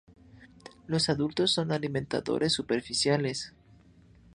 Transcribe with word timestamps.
Los 0.87 1.09
adultos 1.09 1.51
son 1.51 1.71
alimentadores 1.71 2.53
superficiales. 2.53 3.53